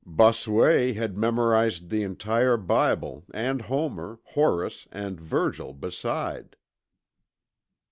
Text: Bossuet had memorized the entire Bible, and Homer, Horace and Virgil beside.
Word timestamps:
Bossuet 0.03 0.95
had 0.95 1.15
memorized 1.15 1.91
the 1.91 2.01
entire 2.01 2.57
Bible, 2.57 3.23
and 3.35 3.61
Homer, 3.61 4.19
Horace 4.23 4.87
and 4.91 5.19
Virgil 5.21 5.73
beside. 5.75 6.55